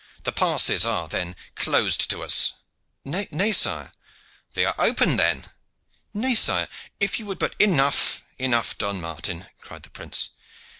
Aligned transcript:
The 0.23 0.31
passes 0.31 0.83
are, 0.83 1.07
then, 1.07 1.35
closed 1.53 2.09
to 2.09 2.23
us?" 2.23 2.53
"Nay, 3.05 3.51
sire" 3.51 3.91
"They 4.55 4.65
are 4.65 4.73
open, 4.79 5.17
then?" 5.17 5.45
"Nay, 6.11 6.33
sire, 6.33 6.67
if 6.99 7.19
you 7.19 7.27
would 7.27 7.37
but" 7.37 7.55
"Enough, 7.59 8.23
enough, 8.39 8.79
Don 8.79 8.99
Martin," 8.99 9.45
cried 9.59 9.83
the 9.83 9.91
prince. 9.91 10.31